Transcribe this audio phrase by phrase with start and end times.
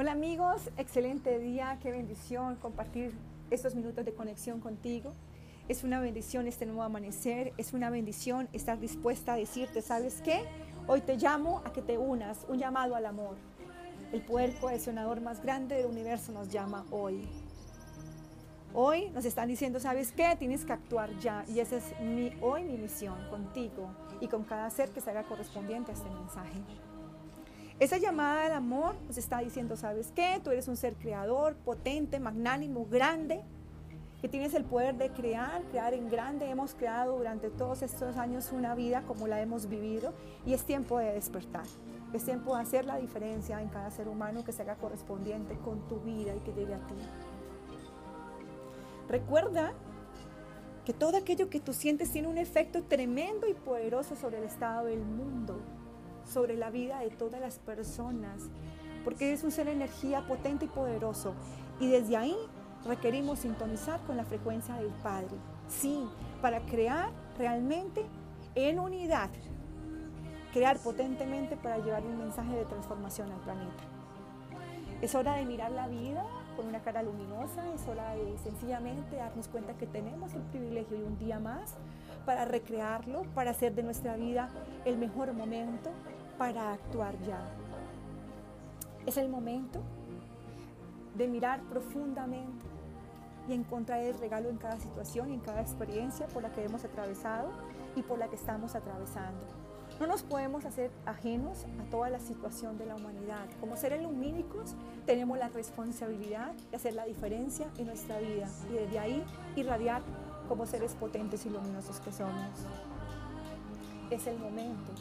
[0.00, 3.12] Hola amigos, excelente día, qué bendición compartir
[3.50, 5.12] estos minutos de conexión contigo.
[5.66, 10.44] Es una bendición este nuevo amanecer, es una bendición estar dispuesta a decirte, ¿sabes qué?
[10.86, 13.34] Hoy te llamo a que te unas, un llamado al amor.
[14.12, 17.28] El poder cohesionador más grande del universo nos llama hoy.
[18.74, 20.36] Hoy nos están diciendo, ¿sabes qué?
[20.38, 21.44] Tienes que actuar ya.
[21.48, 23.90] Y esa es mi, hoy mi misión contigo
[24.20, 26.62] y con cada ser que se haga correspondiente a este mensaje.
[27.80, 30.40] Esa llamada al amor nos está diciendo, ¿sabes qué?
[30.42, 33.44] Tú eres un ser creador, potente, magnánimo, grande,
[34.20, 36.50] que tienes el poder de crear, crear en grande.
[36.50, 40.12] Hemos creado durante todos estos años una vida como la hemos vivido
[40.44, 41.66] y es tiempo de despertar.
[42.12, 45.86] Es tiempo de hacer la diferencia en cada ser humano que se haga correspondiente con
[45.86, 46.94] tu vida y que llegue a ti.
[49.08, 49.72] Recuerda
[50.84, 54.86] que todo aquello que tú sientes tiene un efecto tremendo y poderoso sobre el estado
[54.86, 55.60] del mundo,
[56.28, 58.42] sobre la vida de todas las personas,
[59.04, 61.34] porque eres un ser de energía potente y poderoso.
[61.80, 62.36] Y desde ahí
[62.84, 65.36] requerimos sintonizar con la frecuencia del Padre.
[65.68, 66.04] Sí,
[66.40, 68.04] para crear realmente
[68.54, 69.30] en unidad,
[70.52, 73.84] crear potentemente para llevar un mensaje de transformación al planeta.
[75.00, 76.24] Es hora de mirar la vida
[76.56, 81.04] con una cara luminosa, es hora de sencillamente darnos cuenta que tenemos el privilegio de
[81.04, 81.74] un día más
[82.26, 84.50] para recrearlo, para hacer de nuestra vida
[84.84, 85.90] el mejor momento,
[86.38, 87.40] para actuar ya.
[89.04, 89.80] Es el momento
[91.16, 92.64] de mirar profundamente
[93.48, 96.84] y encontrar el regalo en cada situación y en cada experiencia por la que hemos
[96.84, 97.50] atravesado
[97.96, 99.40] y por la que estamos atravesando.
[99.98, 103.46] No nos podemos hacer ajenos a toda la situación de la humanidad.
[103.58, 108.98] Como seres lumínicos tenemos la responsabilidad de hacer la diferencia en nuestra vida y desde
[108.98, 109.24] ahí
[109.56, 110.02] irradiar
[110.46, 112.52] como seres potentes y luminosos que somos.
[114.10, 114.92] Es el momento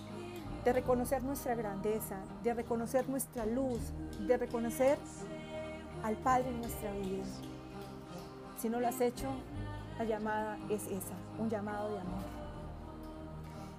[0.68, 3.80] de reconocer nuestra grandeza, de reconocer nuestra luz,
[4.28, 4.98] de reconocer
[6.04, 7.24] al Padre en nuestra vida.
[8.59, 9.30] Si no lo has hecho,
[9.97, 12.19] la llamada es esa, un llamado de amor.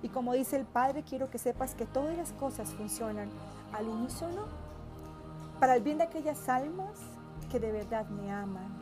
[0.03, 3.29] Y como dice el Padre, quiero que sepas que todas las cosas funcionan
[3.75, 4.47] al unísono
[5.61, 6.97] para el bien de aquellas almas
[7.51, 8.73] que de verdad me aman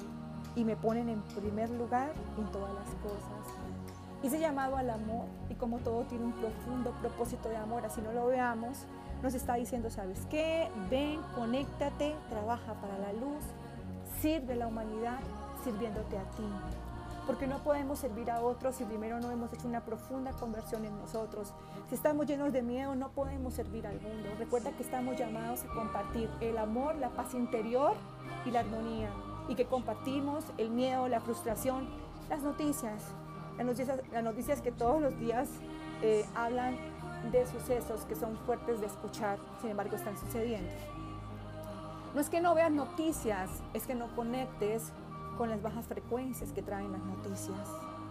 [0.54, 3.56] y me ponen en primer lugar en todas las cosas.
[4.22, 8.12] Hice llamado al amor y como todo tiene un profundo propósito de amor, así no
[8.12, 8.86] lo veamos,
[9.22, 10.68] nos está diciendo, ¿sabes qué?
[10.90, 13.44] Ven, conéctate, trabaja para la luz,
[14.20, 15.20] sirve la humanidad
[15.64, 16.44] sirviéndote a ti
[17.26, 20.96] porque no podemos servir a otros si primero no hemos hecho una profunda conversión en
[20.96, 21.52] nosotros.
[21.88, 24.28] Si estamos llenos de miedo, no podemos servir al mundo.
[24.38, 27.94] Recuerda que estamos llamados a compartir el amor, la paz interior
[28.44, 29.10] y la armonía,
[29.48, 31.88] y que compartimos el miedo, la frustración,
[32.28, 33.02] las noticias,
[33.56, 35.48] las noticias, las noticias que todos los días
[36.02, 36.76] eh, hablan
[37.30, 40.70] de sucesos que son fuertes de escuchar, sin embargo están sucediendo.
[42.14, 44.92] No es que no veas noticias, es que no conectes
[45.36, 47.68] con las bajas frecuencias que traen las noticias.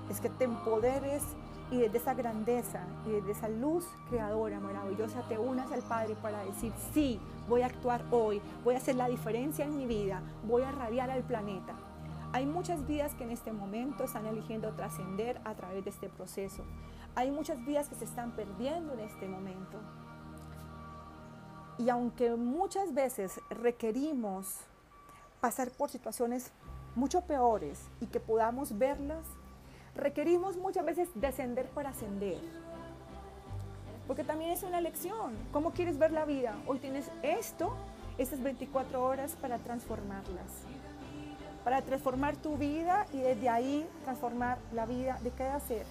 [0.09, 1.23] Es que te empoderes
[1.71, 6.43] y desde esa grandeza y desde esa luz creadora maravillosa te unas al Padre para
[6.43, 7.19] decir, sí,
[7.49, 11.09] voy a actuar hoy, voy a hacer la diferencia en mi vida, voy a radiar
[11.09, 11.73] al planeta.
[12.35, 16.65] Hay muchas vidas que en este momento están eligiendo trascender a través de este proceso.
[17.15, 19.79] Hay muchas vidas que se están perdiendo en este momento.
[21.77, 24.57] Y aunque muchas veces requerimos
[25.39, 26.51] pasar por situaciones
[26.93, 29.23] mucho peores y que podamos verlas,
[29.95, 32.41] requerimos muchas veces descender para ascender.
[34.07, 35.37] Porque también es una lección.
[35.53, 36.53] ¿Cómo quieres ver la vida?
[36.67, 37.73] Hoy tienes esto,
[38.17, 40.65] estas 24 horas para transformarlas.
[41.65, 45.85] Para transformar tu vida y desde ahí transformar la vida de cada ser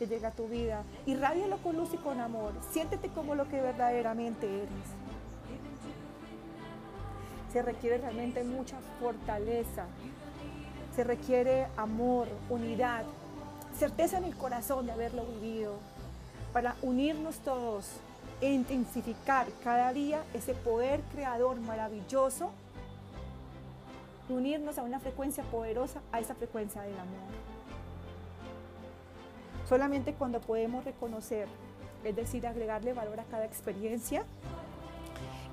[0.00, 0.82] que llega a tu vida.
[1.06, 2.52] Irradialo con luz y con amor.
[2.72, 4.88] Siéntete como lo que verdaderamente eres.
[7.52, 9.86] Se requiere realmente mucha fortaleza
[10.94, 13.04] se requiere amor, unidad,
[13.78, 15.74] certeza en el corazón de haberlo vivido,
[16.52, 17.86] para unirnos todos
[18.40, 22.50] e intensificar cada día ese poder creador maravilloso
[24.32, 27.30] unirnos a una frecuencia poderosa, a esa frecuencia del amor.
[29.68, 31.46] Solamente cuando podemos reconocer,
[32.04, 34.24] es decir, agregarle valor a cada experiencia,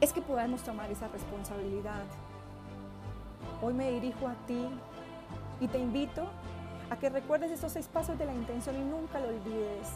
[0.01, 2.03] es que podamos tomar esa responsabilidad.
[3.61, 4.67] Hoy me dirijo a ti
[5.59, 6.27] y te invito
[6.89, 9.89] a que recuerdes esos seis pasos de la intención y nunca lo olvides.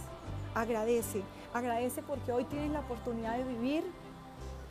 [0.53, 1.21] Agradece,
[1.53, 3.83] agradece porque hoy tienes la oportunidad de vivir,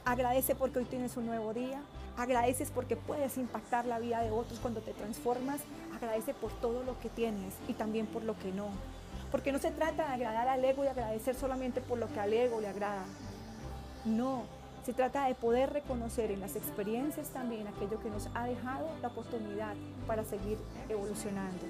[0.05, 1.81] agradece porque hoy tienes un nuevo día,
[2.21, 5.61] agradeces porque puedes impactar la vida de otros cuando te transformas,
[5.95, 8.69] agradece por todo lo que tienes y también por lo que no.
[9.31, 12.33] Porque no se trata de agradar al ego y agradecer solamente por lo que al
[12.33, 13.05] ego le agrada.
[14.05, 14.45] No,
[14.85, 19.09] Se trata de poder reconocer en las experiencias también aquello que nos ha dejado la
[19.09, 19.75] oportunidad
[20.07, 20.57] para seguir
[20.89, 21.67] evolucionando.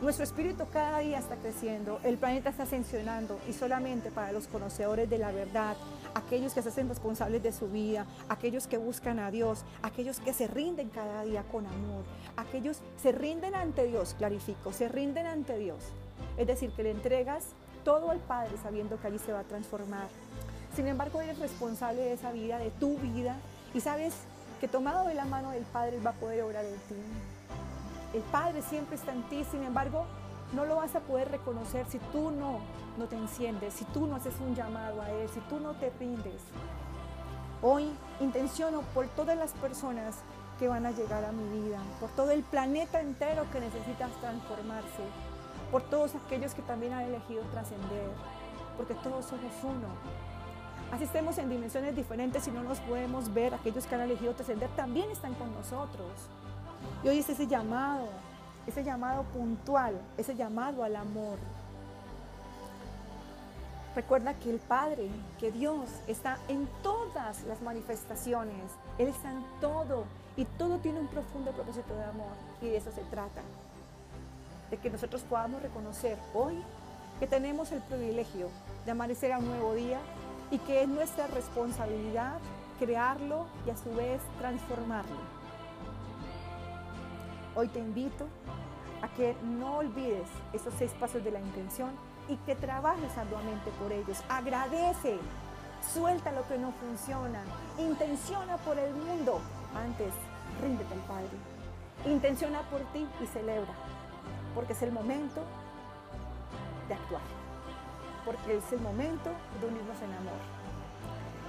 [0.00, 5.10] Nuestro espíritu cada día está creciendo, el planeta está ascensionando y solamente para los conocedores
[5.10, 5.76] de la verdad,
[6.14, 10.32] aquellos que se hacen responsables de su vida, aquellos que buscan a Dios, aquellos que
[10.32, 12.04] se rinden cada día con amor,
[12.36, 15.78] aquellos se rinden ante Dios, clarifico, se rinden ante Dios.
[16.36, 17.46] Es decir, que le entregas
[17.84, 20.08] todo al Padre sabiendo que allí se va a transformar.
[20.74, 23.36] Sin embargo, eres responsable de esa vida, de tu vida,
[23.74, 24.14] y sabes
[24.60, 26.94] que tomado de la mano del Padre va a poder obrar en ti.
[28.14, 30.06] El Padre siempre está en ti, sin embargo,
[30.54, 32.60] no lo vas a poder reconocer si tú no,
[32.96, 35.90] no te enciendes, si tú no haces un llamado a Él, si tú no te
[35.98, 36.40] rindes.
[37.62, 37.90] Hoy
[38.20, 40.16] intenciono por todas las personas
[40.58, 45.02] que van a llegar a mi vida, por todo el planeta entero que necesitas transformarse,
[45.72, 48.10] por todos aquellos que también han elegido trascender,
[48.76, 49.88] porque todos somos uno.
[50.92, 54.68] Así estemos en dimensiones diferentes y no nos podemos ver, aquellos que han elegido trascender
[54.76, 56.10] también están con nosotros.
[57.02, 58.08] Y hoy es ese llamado,
[58.66, 61.38] ese llamado puntual, ese llamado al amor.
[63.94, 65.08] Recuerda que el Padre,
[65.38, 70.04] que Dios está en todas las manifestaciones, Él está en todo
[70.36, 73.42] y todo tiene un profundo propósito de amor y de eso se trata.
[74.70, 76.60] De que nosotros podamos reconocer hoy
[77.20, 78.48] que tenemos el privilegio
[78.84, 80.00] de amanecer a un nuevo día
[80.50, 82.38] y que es nuestra responsabilidad
[82.78, 85.43] crearlo y a su vez transformarlo.
[87.56, 88.26] Hoy te invito
[89.00, 91.92] a que no olvides esos seis pasos de la intención
[92.28, 94.18] y que trabajes arduamente por ellos.
[94.28, 95.18] Agradece,
[95.92, 97.44] suelta lo que no funciona,
[97.78, 99.40] intenciona por el mundo.
[99.76, 100.12] Antes,
[100.60, 101.30] ríndete al Padre.
[102.06, 103.72] Intenciona por ti y celebra,
[104.52, 105.40] porque es el momento
[106.88, 107.22] de actuar,
[108.24, 109.30] porque es el momento
[109.60, 110.40] de unirnos en amor.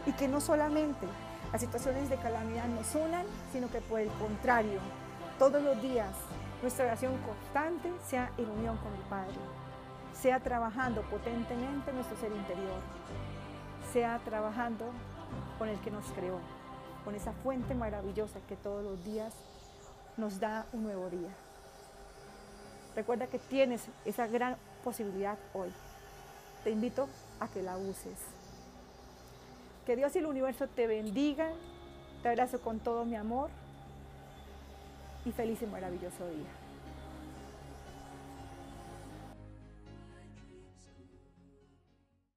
[0.05, 1.07] Y que no solamente
[1.51, 4.79] las situaciones de calamidad nos unan, sino que por el contrario,
[5.37, 6.11] todos los días
[6.61, 9.35] nuestra oración constante sea en unión con el Padre,
[10.13, 12.79] sea trabajando potentemente nuestro ser interior,
[13.91, 14.85] sea trabajando
[15.59, 16.39] con el que nos creó,
[17.03, 19.33] con esa fuente maravillosa que todos los días
[20.17, 21.29] nos da un nuevo día.
[22.95, 25.69] Recuerda que tienes esa gran posibilidad hoy.
[26.63, 27.09] Te invito
[27.41, 28.17] a que la uses.
[29.85, 31.51] Que Dios y el universo te bendigan.
[32.23, 33.49] Te abrazo con todo mi amor
[35.25, 36.64] y feliz y maravilloso día.